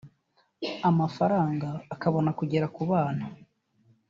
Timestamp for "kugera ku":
2.39-2.83